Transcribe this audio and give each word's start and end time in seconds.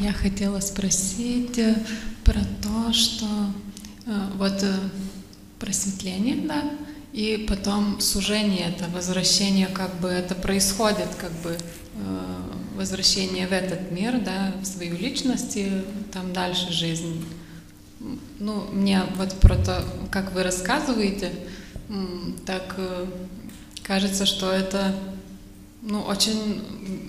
Я 0.00 0.12
хотела 0.12 0.60
спросить 0.60 1.58
э, 1.58 1.74
про 2.24 2.40
то, 2.62 2.92
что 2.92 3.26
э, 4.06 4.28
вот 4.36 4.62
э, 4.62 4.74
просветление, 5.58 6.46
да, 6.46 6.62
и 7.12 7.46
потом 7.48 8.00
сужение, 8.00 8.68
это 8.68 8.90
возвращение, 8.90 9.68
как 9.68 9.94
бы 10.00 10.08
это 10.08 10.34
происходит, 10.34 11.08
как 11.20 11.32
бы 11.42 11.56
возвращение 12.74 13.46
в 13.46 13.52
этот 13.52 13.90
мир, 13.90 14.18
да, 14.18 14.54
в 14.62 14.64
свою 14.64 14.96
личность 14.96 15.56
и 15.56 15.82
там 16.10 16.32
дальше 16.32 16.72
жизнь. 16.72 17.22
Ну, 18.38 18.66
мне 18.72 19.02
вот 19.16 19.34
про 19.40 19.56
то, 19.56 19.84
как 20.10 20.32
вы 20.32 20.42
рассказываете, 20.42 21.32
так 22.46 22.74
кажется, 23.82 24.24
что 24.24 24.50
это 24.50 24.94
ну, 25.82 26.00
очень, 26.02 26.62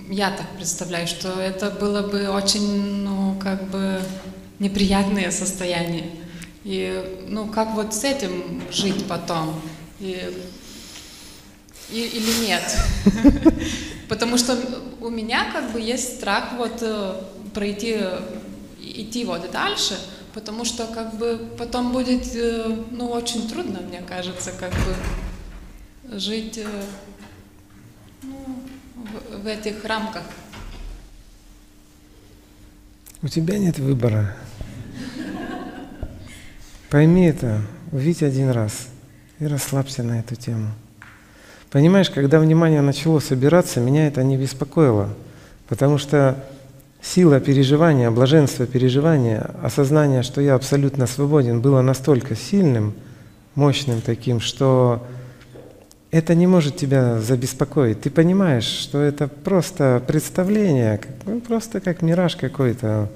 я 0.09 0.31
так 0.31 0.49
представляю, 0.55 1.07
что 1.07 1.29
это 1.39 1.69
было 1.69 2.01
бы 2.01 2.27
очень, 2.29 3.03
ну, 3.03 3.39
как 3.39 3.69
бы 3.69 4.01
неприятное 4.57 5.29
состояние. 5.29 6.09
И, 6.63 7.25
ну, 7.27 7.47
как 7.47 7.75
вот 7.75 7.93
с 7.93 8.03
этим 8.03 8.63
жить 8.71 9.05
потом? 9.07 9.61
И, 9.99 10.27
и, 11.91 12.01
или 12.01 12.47
нет? 12.47 12.63
Потому 14.09 14.37
что 14.39 14.57
у 15.01 15.09
меня 15.09 15.51
как 15.51 15.71
бы 15.71 15.79
есть 15.79 16.15
страх 16.15 16.53
вот 16.57 16.81
э, 16.81 17.21
пройти, 17.53 17.97
идти 18.81 19.23
вот 19.23 19.51
дальше, 19.51 19.99
потому 20.33 20.65
что 20.65 20.87
как 20.87 21.15
бы 21.17 21.49
потом 21.59 21.91
будет, 21.91 22.35
э, 22.35 22.75
ну, 22.89 23.07
очень 23.09 23.47
трудно, 23.47 23.81
мне 23.81 24.01
кажется, 24.01 24.51
как 24.51 24.71
бы 24.71 26.17
жить 26.17 26.57
э, 26.57 26.83
в, 29.41 29.47
этих 29.47 29.83
рамках. 29.85 30.23
У 33.21 33.27
тебя 33.27 33.57
нет 33.57 33.79
выбора. 33.79 34.35
Пойми 36.89 37.25
это, 37.25 37.61
увидь 37.91 38.21
один 38.21 38.49
раз 38.49 38.87
и 39.39 39.47
расслабься 39.47 40.03
на 40.03 40.19
эту 40.19 40.35
тему. 40.35 40.67
Понимаешь, 41.71 42.09
когда 42.09 42.39
внимание 42.39 42.81
начало 42.81 43.19
собираться, 43.19 43.79
меня 43.79 44.07
это 44.07 44.23
не 44.23 44.37
беспокоило, 44.37 45.09
потому 45.67 45.97
что 45.97 46.43
сила 47.01 47.39
переживания, 47.39 48.11
блаженство 48.11 48.65
переживания, 48.65 49.49
осознание, 49.63 50.23
что 50.23 50.39
я 50.39 50.55
абсолютно 50.55 51.07
свободен, 51.07 51.61
было 51.61 51.81
настолько 51.81 52.35
сильным, 52.35 52.93
мощным 53.55 54.01
таким, 54.01 54.39
что 54.39 55.05
это 56.13 56.35
не 56.35 56.45
может 56.45 56.77
тебя 56.77 57.19
забеспокоить. 57.19 58.01
Ты 58.01 58.11
понимаешь, 58.11 58.65
что 58.65 59.01
это 59.01 59.27
просто 59.27 59.99
представление, 60.05 61.01
ну, 61.25 61.41
просто 61.41 61.81
как 61.81 62.03
мираж 62.03 62.35
какой-то. 62.35 63.09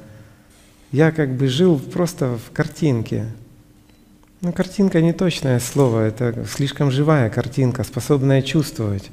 Я 0.92 1.12
как 1.12 1.30
бы 1.36 1.48
жил 1.48 1.78
просто 1.78 2.40
в 2.40 2.52
картинке. 2.52 3.28
Ну, 4.42 4.52
картинка 4.52 5.00
не 5.00 5.14
точное 5.14 5.60
слово, 5.60 6.08
это 6.08 6.44
слишком 6.52 6.90
живая 6.90 7.30
картинка, 7.30 7.84
способная 7.84 8.42
чувствовать. 8.42 9.12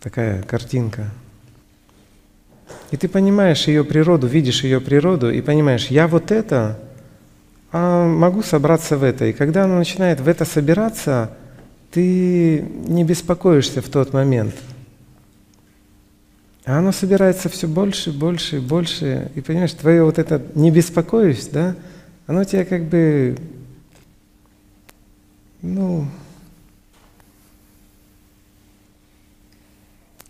Такая 0.00 0.42
картинка. 0.42 1.10
И 2.92 2.96
ты 2.96 3.08
понимаешь 3.08 3.68
ее 3.68 3.84
природу, 3.84 4.26
видишь 4.26 4.64
ее 4.64 4.80
природу 4.80 5.30
и 5.30 5.42
понимаешь, 5.42 5.88
я 5.88 6.08
вот 6.08 6.32
это, 6.32 6.78
а 7.72 8.06
могу 8.06 8.42
собраться 8.42 8.96
в 8.96 9.02
это. 9.02 9.26
И 9.26 9.34
когда 9.34 9.64
оно 9.64 9.76
начинает 9.76 10.20
в 10.20 10.28
это 10.28 10.46
собираться, 10.46 11.30
ты 11.94 12.60
не 12.60 13.04
беспокоишься 13.04 13.80
в 13.80 13.88
тот 13.88 14.12
момент. 14.12 14.52
А 16.64 16.78
оно 16.78 16.90
собирается 16.90 17.48
все 17.48 17.68
больше, 17.68 18.12
больше, 18.12 18.60
больше. 18.60 19.30
И 19.36 19.40
понимаешь, 19.40 19.72
твое 19.74 20.02
вот 20.02 20.18
это 20.18 20.44
«не 20.56 20.72
беспокоюсь», 20.72 21.46
да, 21.46 21.76
оно 22.26 22.42
тебя 22.42 22.64
как 22.64 22.86
бы, 22.86 23.38
ну, 25.62 26.08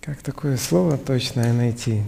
как 0.02 0.20
такое 0.22 0.58
слово 0.58 0.98
точное 0.98 1.54
найти? 1.54 2.02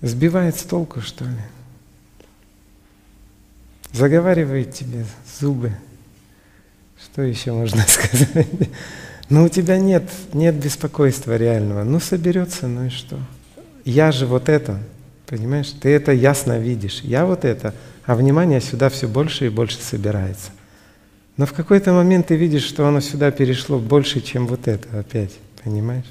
Сбивает 0.00 0.54
с 0.54 0.62
толку, 0.62 1.00
что 1.00 1.24
ли? 1.24 1.40
Заговаривает 3.96 4.74
тебе 4.74 5.04
зубы. 5.40 5.72
Что 7.02 7.22
еще 7.22 7.52
можно 7.52 7.82
сказать? 7.88 8.46
Ну, 9.28 9.44
у 9.44 9.48
тебя 9.48 9.78
нет, 9.78 10.04
нет 10.32 10.54
беспокойства 10.54 11.36
реального. 11.36 11.82
Ну, 11.82 11.98
соберется, 11.98 12.68
ну 12.68 12.86
и 12.86 12.90
что? 12.90 13.18
Я 13.84 14.12
же 14.12 14.26
вот 14.26 14.48
это, 14.48 14.78
понимаешь? 15.26 15.70
Ты 15.80 15.90
это 15.90 16.12
ясно 16.12 16.58
видишь. 16.58 17.00
Я 17.02 17.26
вот 17.26 17.44
это, 17.44 17.74
а 18.04 18.14
внимание 18.14 18.60
сюда 18.60 18.88
все 18.88 19.08
больше 19.08 19.46
и 19.46 19.50
больше 19.50 19.78
собирается. 19.80 20.50
Но 21.36 21.46
в 21.46 21.52
какой-то 21.52 21.92
момент 21.92 22.28
ты 22.28 22.36
видишь, 22.36 22.64
что 22.64 22.86
оно 22.86 23.00
сюда 23.00 23.30
перешло 23.30 23.78
больше, 23.78 24.20
чем 24.20 24.46
вот 24.46 24.68
это 24.68 25.00
опять, 25.00 25.32
понимаешь? 25.62 26.06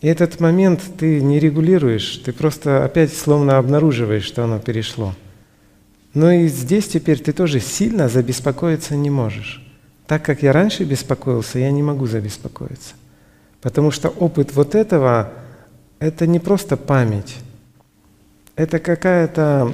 И 0.00 0.06
этот 0.06 0.38
момент 0.38 0.80
ты 0.96 1.20
не 1.20 1.40
регулируешь, 1.40 2.18
ты 2.24 2.32
просто 2.32 2.84
опять 2.84 3.12
словно 3.12 3.58
обнаруживаешь, 3.58 4.24
что 4.24 4.44
оно 4.44 4.58
перешло. 4.60 5.14
Но 6.14 6.30
и 6.30 6.46
здесь 6.48 6.86
теперь 6.88 7.18
ты 7.18 7.32
тоже 7.32 7.60
сильно 7.60 8.08
забеспокоиться 8.08 8.96
не 8.96 9.10
можешь. 9.10 9.64
Так 10.06 10.24
как 10.24 10.42
я 10.42 10.52
раньше 10.52 10.84
беспокоился, 10.84 11.58
я 11.58 11.70
не 11.70 11.82
могу 11.82 12.06
забеспокоиться. 12.06 12.94
Потому 13.60 13.90
что 13.90 14.08
опыт 14.08 14.54
вот 14.54 14.74
этого– 14.74 15.32
это 15.98 16.26
не 16.26 16.38
просто 16.38 16.76
память. 16.76 17.36
Это 18.56 18.78
какая-то 18.78 19.72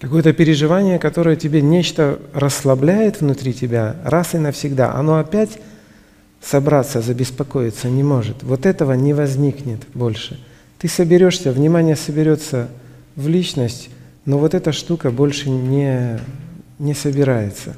какое-то 0.00 0.32
переживание, 0.32 0.98
которое 0.98 1.36
тебе 1.36 1.60
нечто 1.60 2.20
расслабляет 2.32 3.20
внутри 3.20 3.52
тебя 3.52 3.96
раз 4.04 4.34
и 4.34 4.38
навсегда. 4.38 4.94
Оно 4.94 5.18
опять 5.18 5.58
собраться, 6.42 7.00
забеспокоиться 7.00 7.88
не 7.88 8.02
может. 8.02 8.42
Вот 8.42 8.66
этого 8.66 8.92
не 8.92 9.12
возникнет 9.12 9.80
больше. 9.94 10.38
Ты 10.78 10.88
соберешься, 10.88 11.52
внимание 11.52 11.96
соберется 11.96 12.68
в 13.16 13.28
личность, 13.28 13.90
но 14.24 14.38
вот 14.38 14.54
эта 14.54 14.72
штука 14.72 15.10
больше 15.10 15.50
не, 15.50 16.20
не 16.78 16.94
собирается. 16.94 17.76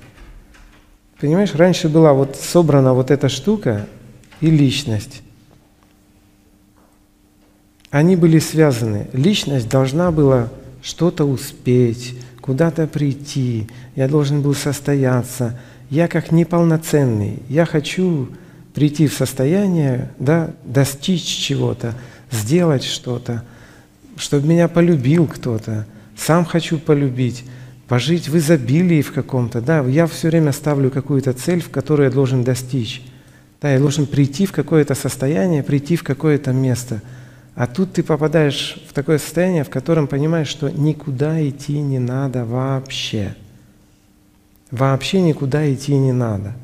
Понимаешь, 1.21 1.54
раньше 1.54 1.88
была 1.88 2.12
вот 2.12 2.37
собрана 2.37 2.94
вот 2.94 3.10
эта 3.10 3.28
штука 3.28 3.87
и 4.41 4.50
личность. 4.50 5.22
Они 7.91 8.16
были 8.16 8.38
связаны. 8.38 9.09
Личность 9.12 9.69
должна 9.69 10.10
была 10.10 10.48
что-то 10.82 11.25
успеть, 11.25 12.16
куда-то 12.41 12.87
прийти, 12.87 13.69
я 13.97 14.09
должен 14.09 14.42
был 14.42 14.54
состояться. 14.54 15.59
Я 15.91 16.09
как 16.09 16.31
неполноценный, 16.31 17.42
я 17.48 17.66
хочу 17.66 18.28
прийти 18.75 19.07
в 19.07 19.15
состояние, 19.15 20.11
да, 20.19 20.51
достичь 20.65 21.25
чего-то, 21.25 21.95
сделать 22.31 22.85
что-то, 22.85 23.43
чтобы 24.17 24.47
меня 24.47 24.69
полюбил 24.69 25.27
кто-то, 25.27 25.87
сам 26.17 26.45
хочу 26.45 26.79
полюбить, 26.79 27.45
пожить 27.89 28.29
в 28.29 28.37
изобилии 28.37 29.03
в 29.03 29.13
каком-то, 29.13 29.61
да, 29.61 29.81
я 29.81 30.07
все 30.07 30.29
время 30.29 30.53
ставлю 30.53 30.91
какую-то 30.91 31.33
цель, 31.33 31.61
в 31.61 31.71
которую 31.71 32.09
я 32.09 32.15
должен 32.15 32.45
достичь. 32.45 33.03
Да, 33.61 33.71
я 33.71 33.79
должен 33.79 34.07
прийти 34.07 34.47
в 34.47 34.53
какое-то 34.53 34.95
состояние, 34.95 35.63
прийти 35.63 35.97
в 35.97 36.03
какое-то 36.03 36.53
место. 36.53 37.03
А 37.55 37.67
тут 37.67 37.93
ты 37.93 38.03
попадаешь 38.03 38.83
в 38.89 38.95
такое 38.95 39.19
состояние, 39.19 39.65
в 39.65 39.71
котором 39.71 40.07
понимаешь, 40.07 40.49
что 40.49 40.71
никуда 40.71 41.47
идти 41.47 41.79
не 41.79 41.99
надо 41.99 42.47
вообще. 42.47 43.35
Вообще 44.71 45.21
никуда 45.21 45.71
идти 45.71 45.95
не 45.95 46.13
надо. 46.13 46.55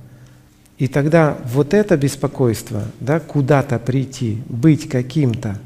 И 0.79 0.89
тогда 0.89 1.39
вот 1.53 1.73
это 1.73 1.97
беспокойство, 1.97 2.83
да, 3.01 3.19
куда-то 3.19 3.79
прийти, 3.79 4.43
быть 4.49 4.89
каким-то, 4.89 5.59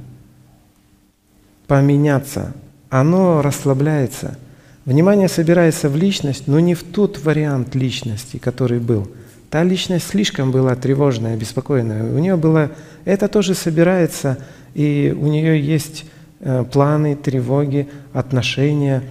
поменяться, 1.66 2.52
оно 2.90 3.42
расслабляется. 3.42 4.38
Внимание 4.84 5.28
собирается 5.28 5.88
в 5.88 5.96
личность, 5.96 6.46
но 6.46 6.60
не 6.60 6.74
в 6.74 6.82
тот 6.82 7.22
вариант 7.24 7.74
личности, 7.74 8.38
который 8.38 8.78
был. 8.78 9.08
Та 9.50 9.64
личность 9.64 10.06
слишком 10.06 10.52
была 10.52 10.76
тревожная, 10.76 11.36
беспокойная. 11.36 12.04
У 12.04 12.18
нее 12.18 12.36
было, 12.36 12.70
это 13.04 13.26
тоже 13.26 13.54
собирается, 13.54 14.38
и 14.74 15.14
у 15.18 15.26
нее 15.26 15.60
есть 15.60 16.06
э, 16.38 16.64
планы, 16.72 17.16
тревоги, 17.16 17.88
отношения, 18.12 19.02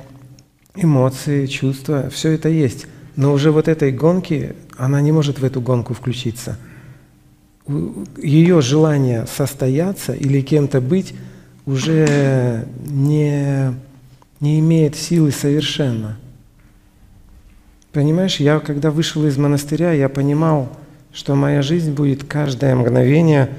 эмоции, 0.75 1.45
чувства, 1.45 2.09
все 2.09 2.31
это 2.31 2.47
есть. 2.47 2.87
Но 3.19 3.33
уже 3.33 3.51
вот 3.51 3.67
этой 3.67 3.91
гонки 3.91 4.55
она 4.77 5.01
не 5.01 5.11
может 5.11 5.39
в 5.39 5.43
эту 5.43 5.59
гонку 5.59 5.93
включиться. 5.93 6.57
Ее 8.15 8.61
желание 8.61 9.25
состояться 9.27 10.13
или 10.13 10.39
кем-то 10.39 10.79
быть 10.79 11.13
уже 11.65 12.65
не, 12.85 13.73
не 14.39 14.61
имеет 14.61 14.95
силы 14.95 15.31
совершенно. 15.31 16.17
Понимаешь, 17.91 18.37
я 18.37 18.61
когда 18.61 18.89
вышел 18.89 19.25
из 19.25 19.37
монастыря, 19.37 19.91
я 19.91 20.07
понимал, 20.07 20.69
что 21.11 21.35
моя 21.35 21.61
жизнь 21.61 21.91
будет 21.91 22.23
каждое 22.23 22.73
мгновение 22.73 23.49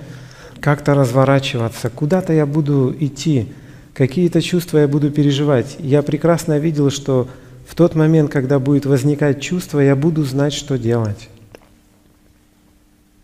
как-то 0.60 0.94
разворачиваться, 0.94 1.90
куда-то 1.90 2.32
я 2.32 2.46
буду 2.46 2.96
идти, 2.98 3.52
какие-то 3.92 4.40
чувства 4.40 4.78
я 4.78 4.88
буду 4.88 5.10
переживать. 5.10 5.76
Я 5.80 6.00
прекрасно 6.00 6.58
видел, 6.58 6.90
что 6.90 7.28
в 7.70 7.76
тот 7.76 7.94
момент, 7.94 8.32
когда 8.32 8.58
будет 8.58 8.84
возникать 8.84 9.40
чувство, 9.40 9.78
я 9.78 9.94
буду 9.94 10.24
знать, 10.24 10.52
что 10.52 10.76
делать. 10.76 11.28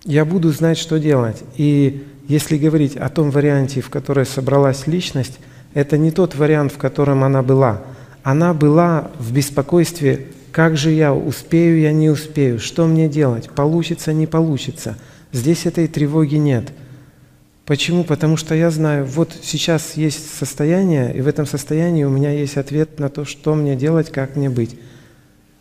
Я 0.04 0.24
буду 0.24 0.52
знать, 0.52 0.78
что 0.78 1.00
делать. 1.00 1.42
И 1.56 2.06
если 2.28 2.56
говорить 2.56 2.96
о 2.96 3.08
том 3.08 3.32
варианте, 3.32 3.80
в 3.80 3.90
которой 3.90 4.24
собралась 4.24 4.86
личность, 4.86 5.40
это 5.74 5.98
не 5.98 6.12
тот 6.12 6.36
вариант, 6.36 6.70
в 6.70 6.78
котором 6.78 7.24
она 7.24 7.42
была. 7.42 7.82
Она 8.22 8.54
была 8.54 9.10
в 9.18 9.32
беспокойстве, 9.32 10.28
как 10.52 10.76
же 10.76 10.92
я, 10.92 11.12
успею 11.12 11.80
я, 11.80 11.90
не 11.90 12.08
успею, 12.08 12.60
что 12.60 12.86
мне 12.86 13.08
делать, 13.08 13.50
получится, 13.50 14.12
не 14.12 14.28
получится. 14.28 14.96
Здесь 15.32 15.66
этой 15.66 15.88
тревоги 15.88 16.36
нет– 16.36 16.70
Почему? 17.66 18.04
Потому 18.04 18.36
что 18.36 18.54
я 18.54 18.70
знаю, 18.70 19.04
вот 19.04 19.36
сейчас 19.42 19.96
есть 19.96 20.32
состояние, 20.32 21.12
и 21.14 21.20
в 21.20 21.26
этом 21.26 21.46
состоянии 21.46 22.04
у 22.04 22.10
меня 22.10 22.30
есть 22.30 22.56
ответ 22.56 23.00
на 23.00 23.08
то, 23.08 23.24
что 23.24 23.56
мне 23.56 23.74
делать, 23.74 24.12
как 24.12 24.36
мне 24.36 24.48
быть. 24.48 24.78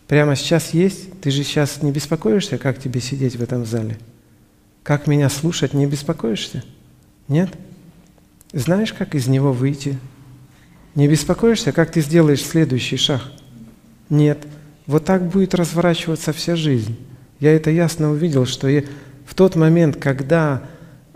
Прямо 0.08 0.36
сейчас 0.36 0.76
есть, 0.76 1.20
ты 1.22 1.32
же 1.32 1.44
сейчас 1.44 1.82
не 1.82 1.92
беспокоишься, 1.92 2.60
как 2.60 2.80
тебе 2.80 3.02
сидеть 3.02 3.36
в 3.36 3.42
этом 3.42 3.66
зале? 3.66 3.98
Как 4.84 5.08
меня 5.08 5.30
слушать, 5.30 5.74
не 5.74 5.88
беспокоишься? 5.88 6.64
Нет? 7.28 7.50
Знаешь, 8.54 8.94
как 8.94 9.16
из 9.16 9.26
него 9.26 9.52
выйти? 9.52 9.98
Не 10.94 11.08
беспокоишься, 11.08 11.72
как 11.72 11.92
ты 11.92 12.02
сделаешь 12.02 12.44
следующий 12.44 12.98
шаг? 12.98 13.24
Нет. 14.12 14.46
Вот 14.86 15.06
так 15.06 15.28
будет 15.28 15.56
разворачиваться 15.56 16.34
вся 16.34 16.56
жизнь. 16.56 16.96
Я 17.40 17.56
это 17.56 17.72
ясно 17.72 18.12
увидел, 18.12 18.46
что 18.46 18.68
я 18.68 18.84
в 19.26 19.34
тот 19.34 19.56
момент, 19.56 19.98
когда 19.98 20.62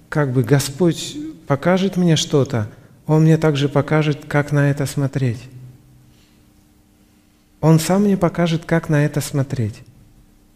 как 0.10 0.32
бы 0.32 0.44
Господь 0.44 1.16
покажет 1.48 1.96
мне 1.96 2.16
что-то, 2.16 2.68
Он 3.08 3.24
мне 3.24 3.38
также 3.38 3.70
покажет, 3.70 4.26
как 4.28 4.52
на 4.52 4.70
это 4.70 4.86
смотреть. 4.86 5.40
Он 7.62 7.80
сам 7.80 8.04
мне 8.04 8.18
покажет, 8.18 8.66
как 8.66 8.90
на 8.90 9.06
это 9.06 9.22
смотреть. 9.22 9.82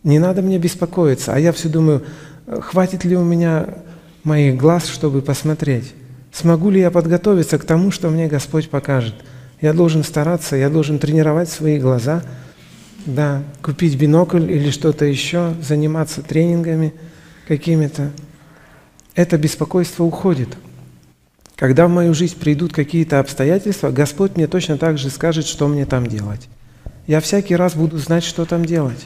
Не 0.04 0.20
надо 0.20 0.42
мне 0.42 0.58
беспокоиться, 0.58 1.34
а 1.34 1.40
я 1.40 1.52
все 1.52 1.70
думаю, 1.70 2.04
хватит 2.48 3.06
ли 3.06 3.16
у 3.16 3.24
меня 3.24 3.70
моих 4.24 4.58
глаз, 4.58 4.88
чтобы 4.88 5.22
посмотреть? 5.22 5.94
Смогу 6.32 6.70
ли 6.70 6.80
я 6.80 6.92
подготовиться 6.92 7.58
к 7.58 7.66
тому, 7.66 7.92
что 7.92 8.10
мне 8.10 8.28
Господь 8.28 8.70
покажет? 8.70 9.16
Я 9.62 9.74
должен 9.74 10.04
стараться, 10.04 10.56
я 10.56 10.70
должен 10.70 11.00
тренировать 11.00 11.50
свои 11.50 11.80
глаза, 11.80 12.24
да, 13.06 13.44
купить 13.62 13.98
бинокль 13.98 14.52
или 14.52 14.72
что-то 14.72 15.06
еще, 15.06 15.54
заниматься 15.62 16.22
тренингами 16.22 16.94
какими-то 17.48 18.12
это 19.16 19.38
беспокойство 19.38 20.04
уходит. 20.04 20.50
Когда 21.56 21.88
в 21.88 21.90
мою 21.90 22.14
жизнь 22.14 22.38
придут 22.38 22.74
какие-то 22.74 23.20
обстоятельства, 23.20 23.92
Господь 23.92 24.36
мне 24.36 24.48
точно 24.48 24.78
так 24.78 24.98
же 24.98 25.10
скажет, 25.10 25.46
что 25.46 25.68
мне 25.68 25.86
там 25.86 26.08
делать. 26.08 26.50
Я 27.06 27.20
всякий 27.20 27.56
раз 27.56 27.76
буду 27.76 27.98
знать, 27.98 28.24
что 28.24 28.46
там 28.46 28.66
делать. 28.66 29.06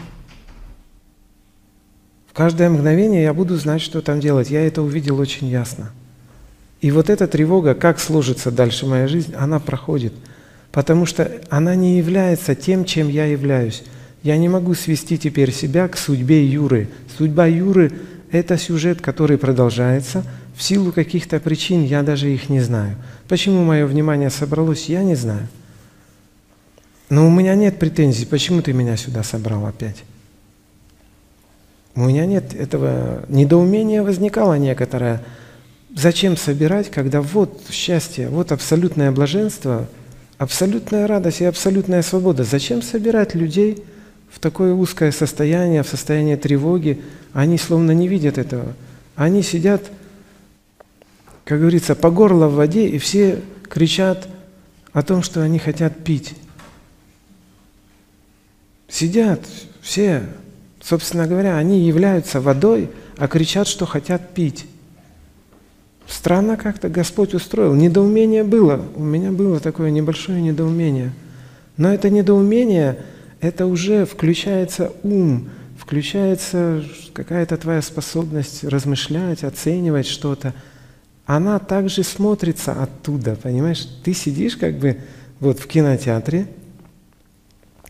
В 2.30 2.34
каждое 2.34 2.70
мгновение 2.70 3.24
я 3.24 3.34
буду 3.34 3.56
знать, 3.58 3.82
что 3.82 4.02
там 4.02 4.20
делать. 4.20 4.50
Я 4.50 4.66
это 4.66 4.82
увидел 4.82 5.20
очень 5.20 5.48
ясно. 5.48 5.92
И 6.80 6.92
вот 6.92 7.10
эта 7.10 7.28
тревога, 7.28 7.74
как 7.74 8.00
сложится 8.00 8.52
дальше 8.52 8.86
моя 8.86 9.08
жизнь, 9.08 9.34
она 9.36 9.60
проходит. 9.60 10.14
Потому 10.72 11.06
что 11.06 11.32
она 11.50 11.76
не 11.76 11.98
является 11.98 12.54
тем, 12.54 12.86
чем 12.86 13.10
я 13.10 13.26
являюсь. 13.26 13.84
Я 14.22 14.38
не 14.38 14.48
могу 14.48 14.74
свести 14.74 15.18
теперь 15.18 15.52
себя 15.52 15.88
к 15.88 15.98
судьбе 15.98 16.46
Юры. 16.46 16.90
Судьба 17.18 17.48
Юры 17.48 17.92
это 18.32 18.58
сюжет, 18.58 19.02
который 19.02 19.38
продолжается. 19.38 20.24
В 20.56 20.64
силу 20.64 20.92
каких-то 20.92 21.40
причин 21.40 21.84
я 21.84 22.04
даже 22.04 22.34
их 22.34 22.50
не 22.50 22.60
знаю. 22.60 22.96
Почему 23.28 23.64
мое 23.64 23.86
внимание 23.86 24.30
собралось, 24.30 24.90
я 24.90 25.04
не 25.04 25.16
знаю. 25.16 25.48
Но 27.10 27.26
у 27.28 27.30
меня 27.30 27.56
нет 27.56 27.80
претензий, 27.80 28.26
почему 28.26 28.62
ты 28.62 28.74
меня 28.74 28.98
сюда 28.98 29.24
собрал 29.24 29.66
опять. 29.66 30.04
У 31.96 32.02
меня 32.02 32.26
нет 32.26 32.54
этого 32.54 33.24
недоумения 33.30 34.04
возникало 34.04 34.56
некоторое. 34.56 35.24
Зачем 35.96 36.38
собирать, 36.38 36.92
когда 36.92 37.22
вот 37.22 37.62
счастье, 37.72 38.30
вот 38.30 38.52
абсолютное 38.52 39.12
блаженство, 39.12 39.88
абсолютная 40.38 41.08
радость 41.08 41.42
и 41.42 41.46
абсолютная 41.46 42.02
свобода. 42.02 42.44
Зачем 42.44 42.82
собирать 42.82 43.36
людей 43.36 43.84
в 44.38 44.40
такое 44.40 44.72
узкое 44.72 45.12
состояние, 45.12 45.82
в 45.82 45.88
состояние 45.88 46.38
тревоги, 46.38 47.02
они 47.34 47.58
словно 47.58 47.90
не 47.90 48.08
видят 48.08 48.38
этого. 48.38 48.74
Они 49.16 49.42
сидят, 49.42 49.90
как 51.44 51.60
говорится, 51.60 51.96
по 51.96 52.12
горло 52.12 52.46
в 52.48 52.54
воде, 52.54 52.88
и 52.88 53.00
все 53.00 53.42
кричат 53.68 54.28
о 54.94 55.02
том, 55.02 55.24
что 55.24 55.42
они 55.42 55.58
хотят 55.58 56.04
пить. 56.04 56.36
Сидят 58.88 59.42
все, 59.82 60.22
собственно 60.84 61.26
говоря, 61.26 61.58
они 61.58 61.88
являются 61.88 62.40
водой, 62.40 62.92
а 63.18 63.28
кричат, 63.28 63.68
что 63.68 63.88
хотят 63.88 64.36
пить. 64.36 64.68
Странно 66.06 66.58
как-то 66.58 66.90
Господь 66.90 67.34
устроил. 67.34 67.74
Недоумение 67.74 68.44
было. 68.44 68.86
У 68.96 69.04
меня 69.04 69.32
было 69.32 69.60
такое 69.60 69.90
небольшое 69.90 70.44
недоумение. 70.44 71.12
Но 71.76 71.92
это 71.92 72.12
недоумение, 72.12 73.00
это 73.42 73.66
уже 73.66 74.06
включается 74.06 74.94
ум, 75.04 75.50
включается 75.78 76.84
какая-то 77.14 77.58
твоя 77.58 77.82
способность 77.82 78.64
размышлять, 78.64 79.44
оценивать 79.44 80.08
что-то, 80.08 80.54
она 81.26 81.60
также 81.60 82.04
смотрится 82.04 82.72
оттуда, 82.72 83.36
понимаешь? 83.36 83.86
Ты 84.04 84.14
сидишь 84.14 84.56
как 84.56 84.76
бы 84.78 84.98
вот 85.40 85.60
в 85.60 85.68
кинотеатре, 85.68 86.48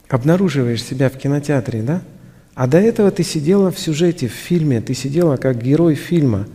обнаруживаешь 0.09 0.83
себя 0.83 1.09
в 1.09 1.17
кинотеатре, 1.17 1.81
да? 1.81 2.01
А 2.55 2.65
до 2.65 2.79
этого 2.79 3.11
ты 3.11 3.23
сидела 3.23 3.71
в 3.71 3.79
сюжете, 3.79 4.27
в 4.27 4.31
фильме, 4.31 4.81
ты 4.81 4.95
сидела 4.95 5.37
как 5.37 5.61
герой 5.61 5.93
фильма. 5.93 6.47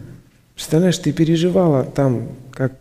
Представляешь, 0.54 0.98
ты 0.98 1.12
переживала 1.12 1.84
там, 1.84 2.30
как, 2.50 2.72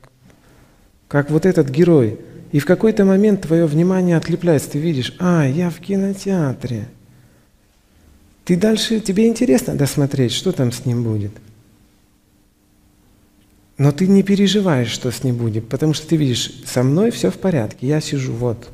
как 1.07 1.29
вот 1.29 1.45
этот 1.45 1.69
герой. 1.69 2.19
И 2.51 2.59
в 2.59 2.65
какой-то 2.65 3.05
момент 3.05 3.41
твое 3.41 3.65
внимание 3.65 4.17
отлепляется, 4.17 4.71
ты 4.71 4.79
видишь, 4.79 5.15
а, 5.19 5.45
я 5.45 5.69
в 5.69 5.79
кинотеатре– 5.79 6.87
ты 8.43 8.57
дальше, 8.57 8.99
тебе 8.99 9.27
интересно 9.27 9.75
досмотреть, 9.75 10.31
что 10.31 10.51
там 10.51 10.71
с 10.71 10.85
ним 10.85 11.03
будет. 11.03 11.31
Но 13.77 13.91
ты 13.91 14.07
не 14.07 14.23
переживаешь, 14.23 14.89
что 14.89 15.11
с 15.11 15.23
ним 15.23 15.37
будет, 15.37 15.69
потому 15.69 15.93
что 15.93 16.07
ты 16.07 16.15
видишь, 16.15 16.51
со 16.65 16.83
мной 16.83 17.11
все 17.11 17.31
в 17.31 17.37
порядке, 17.37 17.87
я 17.87 18.01
сижу, 18.01 18.33
вот. 18.33 18.69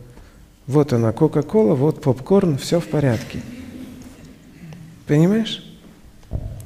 Вот 0.65 0.93
она, 0.93 1.11
Кока-Кола, 1.11 1.75
вот 1.75 2.01
попкорн, 2.01 2.57
все 2.57 2.79
в 2.79 2.87
порядке. 2.87 3.39
Понимаешь? 5.05 5.63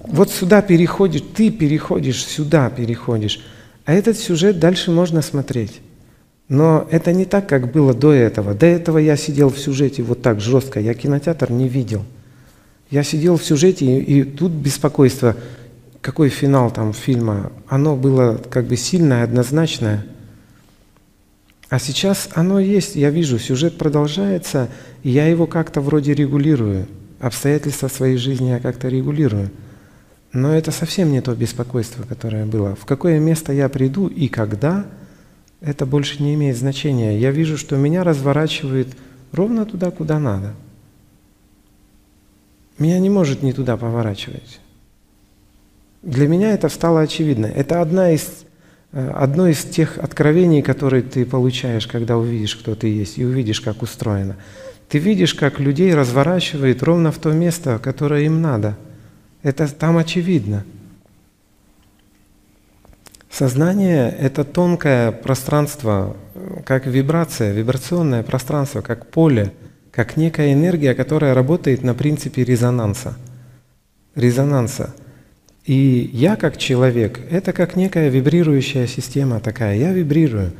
Вот 0.08 0.32
сюда 0.32 0.62
переходишь, 0.62 1.24
ты 1.36 1.51
переходишь, 1.51 2.24
сюда 2.25 2.70
переходишь. 2.70 3.41
А 3.86 3.94
этот 3.94 4.18
сюжет 4.18 4.60
дальше 4.60 4.89
можно 4.89 5.22
смотреть. 5.22 5.82
Но 6.51 6.86
это 6.91 7.13
не 7.13 7.24
так, 7.24 7.48
как 7.48 7.72
было 7.72 7.93
до 7.93 8.12
этого. 8.12 8.53
До 8.53 8.65
этого 8.65 8.98
я 8.98 9.15
сидел 9.15 9.50
в 9.50 9.58
сюжете 9.58 10.03
вот 10.03 10.22
так 10.22 10.41
жестко, 10.41 10.81
я 10.81 10.93
кинотеатр 10.93 11.50
не 11.50 11.70
видел. 11.70 12.03
Я 12.89 13.03
сидел 13.03 13.38
в 13.38 13.46
сюжете, 13.46 13.86
и, 13.86 14.20
и 14.20 14.24
тут 14.25 14.51
беспокойство, 14.51 15.38
какой 16.01 16.27
финал 16.27 16.70
там 16.70 16.91
фильма, 16.91 17.53
оно 17.70 17.96
было 17.96 18.36
как 18.50 18.65
бы 18.65 18.75
сильное, 18.75 19.24
однозначное. 19.24 20.05
А 21.70 21.79
сейчас 21.79 22.27
оно 22.34 22.60
есть, 22.60 22.98
я 22.98 23.12
вижу, 23.12 23.39
сюжет 23.39 23.77
продолжается, 23.77 24.67
и 25.03 25.10
я 25.10 25.27
его 25.27 25.48
как-то 25.48 25.79
вроде 25.79 26.13
регулирую. 26.13 26.86
Обстоятельства 27.22 27.88
своей 27.88 28.17
жизни 28.17 28.50
я 28.50 28.60
как-то 28.60 28.89
регулирую. 28.89 29.51
Но 30.34 30.53
это 30.53 30.72
совсем 30.72 31.13
не 31.13 31.22
то 31.22 31.34
беспокойство, 31.34 32.03
которое 32.03 32.46
было. 32.46 32.75
В 32.75 32.84
какое 32.84 33.20
место 33.20 33.53
я 33.53 33.70
приду 33.70 34.08
и 34.08 34.27
когда, 34.27 34.86
это 35.62 35.86
больше 35.86 36.22
не 36.22 36.34
имеет 36.34 36.58
значения. 36.58 37.18
Я 37.18 37.32
вижу, 37.32 37.58
что 37.58 37.77
меня 37.77 38.03
разворачивает 38.03 38.89
ровно 39.32 39.65
туда, 39.65 39.91
куда 39.91 40.20
надо– 40.20 40.53
меня 42.82 42.98
не 42.98 43.12
может 43.12 43.44
не 43.44 43.53
туда 43.53 43.77
поворачивать. 43.77 44.60
Для 46.01 46.27
меня 46.27 46.51
это 46.51 46.68
стало 46.68 47.01
очевидно. 47.01 47.46
Это 47.46 47.80
одна 47.80 48.12
из, 48.12 48.44
э, 48.91 49.12
одно 49.12 49.48
из 49.48 49.63
тех 49.63 50.00
откровений, 50.00 50.63
которые 50.63 51.03
ты 51.03 51.24
получаешь, 51.24 51.86
когда 51.86 52.18
увидишь, 52.18 52.56
кто 52.56 52.74
ты 52.74 52.88
есть, 52.88 53.20
и 53.20 53.24
увидишь, 53.24 53.62
как 53.62 53.84
устроено. 53.84 54.36
Ты 54.89 54.98
видишь, 54.98 55.36
как 55.36 55.60
людей 55.60 55.94
разворачивает 55.94 56.82
ровно 56.82 57.12
в 57.12 57.20
то 57.20 57.32
место, 57.32 57.77
которое 57.77 58.24
им 58.24 58.41
надо. 58.41 58.75
Это 59.44 59.68
там 59.68 59.98
очевидно. 59.98 60.65
Сознание– 63.41 64.15
это 64.19 64.43
тонкое 64.43 65.12
пространство, 65.12 66.15
как 66.63 66.86
вибрация, 66.86 67.51
вибрационное 67.53 68.21
пространство, 68.21 68.81
как 68.81 69.10
поле– 69.10 69.51
как 69.91 70.15
некая 70.15 70.53
энергия, 70.53 70.93
которая 70.93 71.33
работает 71.33 71.81
на 71.81 71.95
принципе 71.95 72.43
резонанса. 72.43 73.17
Резонанса. 74.13 74.93
И 75.65 76.07
я 76.13 76.36
как 76.36 76.57
человек, 76.57 77.19
это 77.31 77.51
как 77.51 77.75
некая 77.75 78.10
вибрирующая 78.10 78.86
система 78.86 79.39
такая, 79.39 79.75
я 79.75 79.91
вибрирую. 79.91 80.51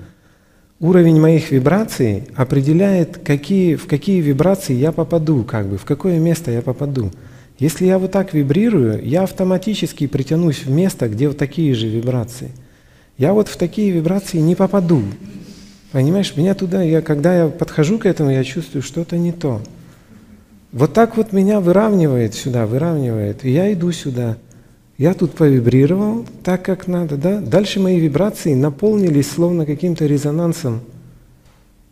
Уровень 0.80 1.22
моих 1.22 1.52
вибраций 1.52 2.30
определяет, 2.36 3.20
какие, 3.20 3.76
в 3.76 3.86
какие 3.86 4.22
вибрации 4.22 4.74
я 4.74 4.92
попаду, 4.92 5.44
как 5.44 5.68
бы, 5.68 5.78
в 5.78 5.86
какое 5.86 6.18
место 6.18 6.50
я 6.50 6.64
попаду. 6.64 7.12
Если 7.60 7.86
я 7.86 8.00
вот 8.00 8.12
так 8.12 8.34
вибрирую, 8.34 9.06
я 9.08 9.22
автоматически 9.22 10.08
притянусь 10.08 10.66
в 10.66 10.72
место, 10.72 11.10
где 11.10 11.28
вот 11.28 11.38
такие 11.38 11.76
же 11.76 11.88
вибрации. 11.88 12.50
Я 13.22 13.34
вот 13.34 13.50
в 13.50 13.56
такие 13.56 13.92
вибрации 13.92 14.40
не 14.40 14.56
попаду. 14.56 15.04
Понимаешь, 15.92 16.36
меня 16.36 16.56
туда, 16.56 16.82
я, 16.82 17.04
когда 17.04 17.44
я 17.44 17.48
подхожу 17.50 18.00
к 18.00 18.08
этому, 18.08 18.32
я 18.32 18.44
чувствую, 18.44 18.82
что-то 18.82 19.16
не 19.16 19.32
то. 19.32 19.62
Вот 20.72 20.94
так 20.94 21.18
вот 21.18 21.32
меня 21.32 21.60
выравнивает 21.60 22.34
сюда, 22.34 22.66
выравнивает, 22.66 23.46
и 23.46 23.52
я 23.52 23.72
иду 23.74 23.92
сюда. 23.92 24.38
Я 24.98 25.14
тут 25.14 25.34
повибрировал 25.34 26.26
так, 26.44 26.64
как 26.66 26.88
надо, 26.88 27.16
да? 27.16 27.40
Дальше 27.40 27.80
мои 27.80 28.00
вибрации 28.00 28.56
наполнились 28.56 29.30
словно 29.30 29.68
каким-то 29.68 30.08
резонансом, 30.08 30.82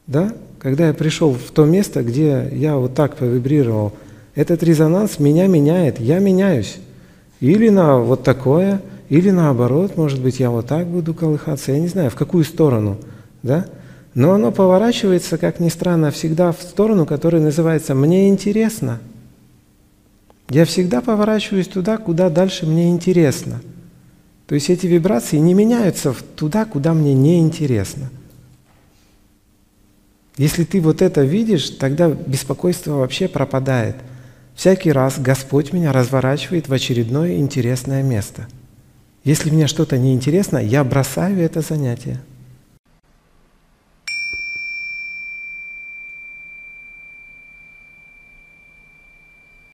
да? 0.07 0.33
Когда 0.57 0.87
я 0.87 0.95
пришел 0.95 1.33
в 1.33 1.51
то 1.51 1.63
место, 1.63 2.01
где 2.01 2.49
я 2.53 2.77
вот 2.77 2.95
так 2.95 3.17
повибрировал, 3.17 3.93
этот 4.33 4.63
резонанс 4.63 5.19
меня 5.19 5.45
меняет, 5.45 5.99
я 5.99 6.17
меняюсь. 6.17 6.77
Или 7.39 7.69
на 7.69 7.99
вот 7.99 8.23
такое, 8.23 8.81
или 9.09 9.31
наоборот, 9.31 9.97
может 9.97 10.21
быть, 10.21 10.39
я 10.39 10.51
вот 10.51 10.67
так 10.67 10.87
буду 10.87 11.13
колыхаться, 11.13 11.71
я 11.71 11.79
не 11.79 11.87
знаю, 11.87 12.11
в 12.11 12.15
какую 12.15 12.43
сторону, 12.43 12.97
да? 13.41 13.65
Но 14.13 14.33
оно 14.33 14.51
поворачивается, 14.51 15.37
как 15.37 15.59
ни 15.59 15.69
странно, 15.69 16.11
всегда 16.11 16.51
в 16.51 16.61
сторону, 16.61 17.05
которая 17.05 17.41
называется 17.41 17.95
«мне 17.95 18.29
интересно». 18.29 18.99
Я 20.49 20.65
всегда 20.65 21.01
поворачиваюсь 21.01 21.67
туда, 21.67 21.97
куда 21.97 22.29
дальше 22.29 22.65
мне 22.65 22.89
интересно. 22.89 23.61
То 24.47 24.55
есть 24.55 24.69
эти 24.71 24.87
вибрации 24.87 25.37
не 25.37 25.53
меняются 25.53 26.15
туда, 26.35 26.65
куда 26.65 26.95
мне 26.95 27.13
не 27.13 27.39
интересно. 27.39 28.09
Если 30.37 30.63
ты 30.63 30.81
вот 30.81 31.03
это 31.03 31.21
видишь, 31.21 31.69
тогда 31.69 32.09
беспокойство 32.09 32.93
вообще 32.93 33.27
пропадает. 33.27 33.97
Всякий 34.55 34.91
раз 34.91 35.19
Господь 35.19 35.71
меня 35.71 35.91
разворачивает 35.91 36.67
в 36.67 36.73
очередное 36.73 37.37
интересное 37.37 38.01
место. 38.01 38.47
Если 39.23 39.49
мне 39.49 39.67
что-то 39.67 39.97
неинтересно, 39.97 40.57
я 40.57 40.83
бросаю 40.83 41.39
это 41.39 41.61
занятие. 41.61 42.19